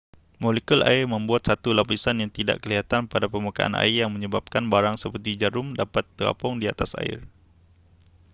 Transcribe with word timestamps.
molekul 0.43 0.81
air 0.91 1.05
membuat 1.15 1.43
satu 1.49 1.69
lapisan 1.77 2.17
yang 2.25 2.31
tidak 2.37 2.57
kelihatan 2.65 3.01
pada 3.11 3.25
permukaan 3.33 3.73
air 3.83 3.95
yang 4.01 4.09
menyebabkan 4.15 4.63
barang 4.73 4.95
seperti 4.99 5.31
jarum 5.41 5.67
dapat 5.81 6.05
terapung 6.17 6.53
di 6.61 6.65
atas 6.73 6.91
air 7.03 7.19